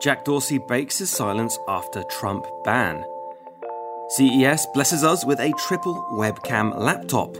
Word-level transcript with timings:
Jack 0.00 0.24
Dorsey 0.24 0.56
breaks 0.56 0.98
his 0.98 1.10
silence 1.10 1.58
after 1.68 2.02
Trump 2.04 2.46
ban. 2.64 3.04
CES 4.16 4.66
blesses 4.72 5.04
us 5.04 5.26
with 5.26 5.38
a 5.40 5.52
triple 5.68 5.94
webcam 6.12 6.76
laptop. 6.78 7.36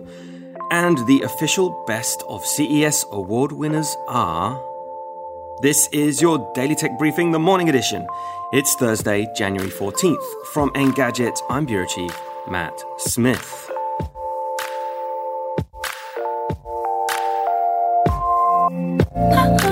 And 0.70 0.98
the 1.06 1.22
official 1.22 1.82
Best 1.86 2.22
of 2.28 2.44
CES 2.44 3.06
award 3.12 3.50
winners 3.52 3.96
are. 4.08 4.62
This 5.62 5.88
is 5.92 6.20
your 6.20 6.52
Daily 6.54 6.74
Tech 6.74 6.98
Briefing, 6.98 7.32
the 7.32 7.38
morning 7.38 7.70
edition. 7.70 8.06
It's 8.52 8.74
Thursday, 8.74 9.26
January 9.34 9.70
14th. 9.70 10.22
From 10.52 10.70
Engadget, 10.74 11.38
I'm 11.48 11.64
Bureau 11.64 11.86
Chief 11.86 12.14
Matt 12.46 12.78
Smith. 12.98 13.70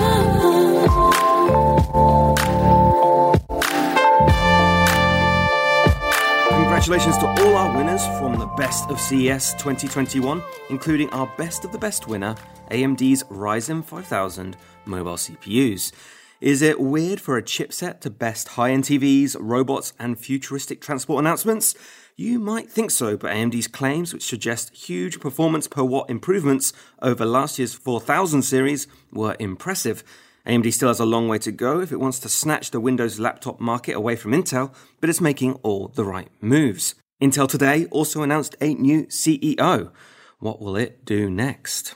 Congratulations 6.99 7.39
to 7.39 7.45
all 7.45 7.57
our 7.57 7.77
winners 7.77 8.05
from 8.19 8.41
the 8.41 8.47
Best 8.57 8.91
of 8.91 8.99
CES 8.99 9.53
2021, 9.53 10.43
including 10.69 11.09
our 11.11 11.33
Best 11.39 11.65
of 11.65 11.71
the 11.71 11.79
Best 11.79 12.09
winner, 12.09 12.35
AMD's 12.73 13.23
Ryzen 13.31 13.85
5000 13.85 14.57
mobile 14.85 15.15
CPUs. 15.15 15.93
Is 16.41 16.61
it 16.61 16.81
weird 16.81 17.21
for 17.21 17.37
a 17.37 17.43
chipset 17.43 18.01
to 18.01 18.11
best 18.11 18.49
high 18.49 18.73
end 18.73 18.83
TVs, 18.83 19.37
robots, 19.39 19.93
and 20.01 20.19
futuristic 20.19 20.81
transport 20.81 21.21
announcements? 21.21 21.77
You 22.17 22.41
might 22.41 22.69
think 22.69 22.91
so, 22.91 23.17
but 23.17 23.31
AMD's 23.31 23.69
claims, 23.69 24.13
which 24.13 24.25
suggest 24.25 24.75
huge 24.75 25.21
performance 25.21 25.69
per 25.69 25.85
watt 25.85 26.11
improvements 26.11 26.73
over 27.01 27.25
last 27.25 27.61
year's 27.61 27.75
4000 27.75 28.43
series, 28.43 28.89
were 29.13 29.37
impressive. 29.39 30.03
AMD 30.49 30.73
still 30.73 30.89
has 30.89 31.01
a 31.01 31.05
long 31.05 31.29
way 31.29 31.39
to 31.39 31.53
go 31.53 31.81
if 31.81 31.93
it 31.93 32.01
wants 32.01 32.19
to 32.21 32.29
snatch 32.29 32.71
the 32.71 32.81
Windows 32.81 33.19
laptop 33.19 33.61
market 33.61 33.93
away 33.93 34.17
from 34.17 34.33
Intel, 34.33 34.73
but 34.99 35.11
it's 35.11 35.21
making 35.21 35.55
all 35.63 35.89
the 35.89 36.05
right 36.05 36.31
moves. 36.41 36.95
Intel 37.23 37.49
today 37.49 37.85
also 37.87 38.23
announced 38.23 38.57
a 38.61 38.73
new 38.75 39.05
CEO. 39.07 39.91
What 40.39 40.61
will 40.61 40.77
it 40.77 41.05
do 41.05 41.29
next? 41.29 41.95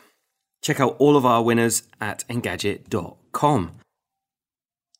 Check 0.60 0.80
out 0.80 0.96
all 0.98 1.16
of 1.16 1.24
our 1.24 1.42
winners 1.42 1.84
at 2.00 2.24
Engadget.com. 2.28 3.72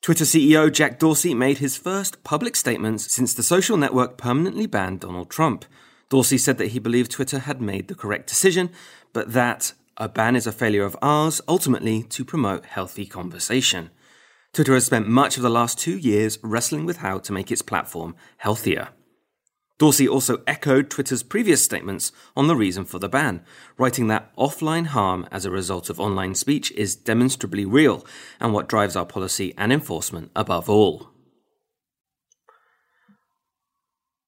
Twitter 0.01 0.25
CEO 0.25 0.73
Jack 0.73 0.99
Dorsey 0.99 1.35
made 1.35 1.59
his 1.59 1.77
first 1.77 2.25
public 2.25 2.57
statements 2.57 3.13
since 3.15 3.35
the 3.35 3.43
social 3.43 3.77
network 3.77 4.17
permanently 4.17 4.67
banned 4.67 5.01
Donald 5.01 5.31
Trump. 5.31 5.65
Dorsey 6.09 6.39
said 6.39 6.59
that 6.59 6.69
he 6.69 6.79
believed 6.79 7.11
Twitter 7.11 7.41
had 7.41 7.61
made 7.61 7.89
the 7.89 7.95
correct 7.95 8.29
decision, 8.29 8.71
but 9.13 9.33
that 9.33 9.75
a 9.97 10.09
ban 10.09 10.37
is 10.37 10.47
a 10.47 10.53
failure 10.53 10.85
of 10.85 10.97
ours, 11.03 11.41
ultimately 11.47 12.03
to 12.05 12.25
promote 12.25 12.65
healthy 12.65 13.07
conversation. 13.07 13.91
Twitter 14.53 14.75
has 14.75 14.87
spent 14.87 15.09
much 15.09 15.37
of 15.37 15.43
the 15.43 15.51
last 15.51 15.79
two 15.79 15.97
years 15.97 16.39
wrestling 16.43 16.85
with 16.85 16.99
how 16.99 17.19
to 17.19 17.33
make 17.33 17.51
its 17.51 17.63
platform 17.63 18.15
healthier. 18.39 18.89
Dorsey 19.79 20.07
also 20.07 20.43
echoed 20.47 20.91
Twitter's 20.91 21.23
previous 21.23 21.65
statements 21.65 22.13
on 22.37 22.47
the 22.47 22.55
reason 22.55 22.85
for 22.85 22.99
the 22.99 23.09
ban, 23.09 23.45
writing 23.79 24.07
that 24.09 24.35
offline 24.37 24.87
harm 24.87 25.27
as 25.33 25.45
a 25.45 25.51
result 25.51 25.91
of 25.91 25.99
online 25.99 26.35
speech 26.35 26.71
is 26.73 26.95
demonstrably 26.95 27.65
real 27.65 28.07
and 28.39 28.53
what 28.53 28.69
drives 28.69 28.95
our 28.95 29.07
policy 29.07 29.55
and 29.57 29.73
enforcement 29.73 30.31
above 30.37 30.69
all. 30.69 31.12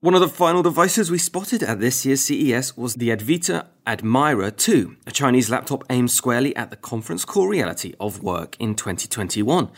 One 0.05 0.15
of 0.15 0.21
the 0.21 0.29
final 0.29 0.63
devices 0.63 1.11
we 1.11 1.17
spotted 1.17 1.63
at 1.63 1.81
this 1.81 2.05
year's 2.05 2.21
CES 2.21 2.77
was 2.77 2.93
the 2.93 3.09
Avita 3.09 3.69
Admiror 3.87 4.51
2, 4.51 4.97
a 5.07 5.11
Chinese 5.11 5.49
laptop 5.49 5.83
aimed 5.89 6.11
squarely 6.11 6.55
at 6.55 6.69
the 6.69 6.77
conference 6.77 7.25
core 7.25 7.49
reality 7.49 7.95
of 7.99 8.23
work 8.23 8.55
in 8.61 8.75
2021. 8.75 9.71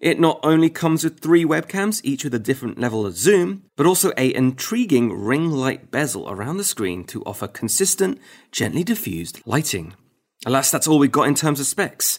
It 0.00 0.18
not 0.18 0.40
only 0.42 0.70
comes 0.70 1.04
with 1.04 1.20
three 1.20 1.44
webcams, 1.44 2.00
each 2.02 2.24
with 2.24 2.32
a 2.32 2.38
different 2.38 2.78
level 2.78 3.04
of 3.04 3.18
zoom, 3.18 3.64
but 3.76 3.84
also 3.84 4.14
a 4.16 4.34
intriguing 4.34 5.12
ring 5.12 5.50
light 5.50 5.90
bezel 5.90 6.26
around 6.30 6.56
the 6.56 6.64
screen 6.64 7.04
to 7.08 7.22
offer 7.24 7.46
consistent, 7.46 8.18
gently 8.50 8.82
diffused 8.82 9.42
lighting. 9.44 9.92
Alas, 10.46 10.70
that's 10.70 10.88
all 10.88 10.98
we've 10.98 11.12
got 11.12 11.28
in 11.28 11.34
terms 11.34 11.60
of 11.60 11.66
specs. 11.66 12.18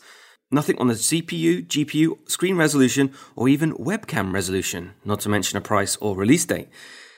Nothing 0.52 0.78
on 0.78 0.90
the 0.90 0.94
CPU, 0.94 1.66
GPU, 1.66 2.30
screen 2.30 2.56
resolution, 2.56 3.12
or 3.36 3.50
even 3.50 3.74
webcam 3.74 4.32
resolution, 4.32 4.94
not 5.04 5.22
to 5.22 5.30
mention 5.30 5.58
a 5.58 5.62
price 5.62 5.96
or 5.96 6.16
release 6.16 6.46
date. 6.46 6.68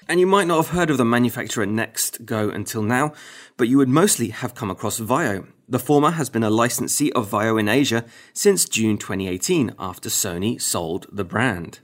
And 0.09 0.19
you 0.19 0.25
might 0.25 0.47
not 0.47 0.57
have 0.57 0.69
heard 0.69 0.89
of 0.89 0.97
the 0.97 1.05
manufacturer 1.05 1.67
Nexstgo 1.67 2.51
until 2.51 2.81
now, 2.81 3.13
but 3.57 3.67
you 3.67 3.77
would 3.77 3.89
mostly 3.89 4.29
have 4.29 4.55
come 4.55 4.71
across 4.71 4.99
VAIO. 4.99 5.45
The 5.67 5.77
former 5.77 6.09
has 6.09 6.31
been 6.31 6.41
a 6.41 6.49
licensee 6.49 7.11
of 7.11 7.29
VAIO 7.29 7.59
in 7.59 7.69
Asia 7.69 8.03
since 8.33 8.67
June 8.67 8.97
2018 8.97 9.75
after 9.77 10.09
Sony 10.09 10.59
sold 10.59 11.05
the 11.11 11.23
brand. 11.23 11.81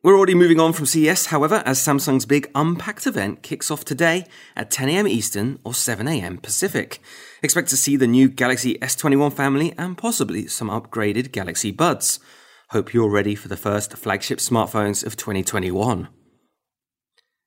We're 0.00 0.16
already 0.16 0.36
moving 0.36 0.60
on 0.60 0.74
from 0.74 0.86
CES, 0.86 1.26
however, 1.26 1.64
as 1.66 1.80
Samsung's 1.80 2.24
big 2.24 2.48
Unpacked 2.54 3.04
event 3.04 3.42
kicks 3.42 3.68
off 3.68 3.84
today 3.84 4.26
at 4.54 4.70
10am 4.70 5.10
Eastern 5.10 5.58
or 5.64 5.72
7am 5.72 6.40
Pacific. 6.40 7.00
Expect 7.42 7.68
to 7.70 7.76
see 7.76 7.96
the 7.96 8.06
new 8.06 8.28
Galaxy 8.28 8.78
S21 8.78 9.32
family 9.32 9.74
and 9.76 9.98
possibly 9.98 10.46
some 10.46 10.68
upgraded 10.68 11.32
Galaxy 11.32 11.72
Buds. 11.72 12.20
Hope 12.68 12.94
you're 12.94 13.10
ready 13.10 13.34
for 13.34 13.48
the 13.48 13.56
first 13.56 13.94
flagship 13.94 14.38
smartphones 14.38 15.04
of 15.04 15.16
2021. 15.16 16.06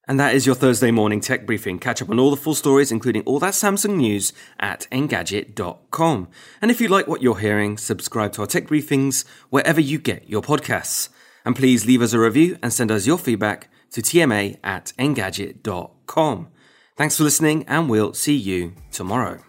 And 0.10 0.20
that 0.20 0.34
is 0.34 0.48
your 0.48 0.56
Thursday 0.56 0.90
morning 0.90 1.22
tech 1.22 1.46
briefing. 1.46 1.78
Catch 1.78 2.02
up 2.02 2.10
on 2.10 2.20
all 2.20 2.32
the 2.32 2.36
full 2.36 2.56
stories, 2.56 2.92
including 2.92 3.22
all 3.26 3.38
that 3.40 3.54
Samsung 3.54 3.98
news 3.98 4.34
at 4.60 4.88
Engadget.com. 4.92 6.28
And 6.64 6.72
if 6.72 6.82
you 6.82 6.88
like 6.88 7.08
what 7.08 7.22
you're 7.22 7.38
hearing, 7.38 7.78
subscribe 7.78 8.34
to 8.34 8.42
our 8.42 8.48
tech 8.48 8.66
briefings 8.66 9.24
wherever 9.52 9.80
you 9.80 10.00
get 10.00 10.28
your 10.28 10.42
podcasts. 10.42 11.10
And 11.46 11.56
please 11.56 11.86
leave 11.86 12.02
us 12.02 12.14
a 12.14 12.20
review 12.20 12.58
and 12.64 12.74
send 12.74 12.90
us 12.90 13.06
your 13.06 13.20
feedback 13.20 13.70
to 13.92 14.02
tma 14.02 14.58
at 14.64 14.94
Engadget.com. 14.98 16.48
Thanks 16.98 17.18
for 17.18 17.24
listening, 17.24 17.64
and 17.68 17.88
we'll 17.88 18.14
see 18.14 18.36
you 18.36 18.74
tomorrow. 18.92 19.49